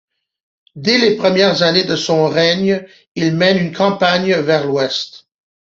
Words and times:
Dès 0.75 0.97
les 0.97 1.15
premières 1.15 1.61
années 1.61 1.83
de 1.83 1.95
son 1.95 2.27
règne, 2.27 2.87
il 3.13 3.35
mène 3.35 3.59
une 3.67 3.71
campagne 3.71 4.33
vers 4.33 4.65
l'ouest. 4.65 5.27